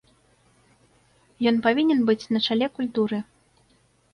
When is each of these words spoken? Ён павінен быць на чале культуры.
Ён 1.51 1.55
павінен 1.67 1.99
быць 2.07 2.19
на 2.37 2.41
чале 2.49 2.67
культуры. 2.79 3.17